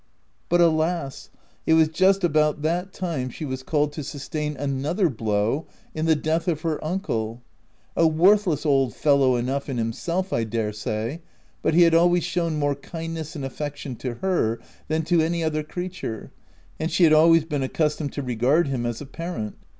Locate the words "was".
1.75-1.87, 4.49-4.55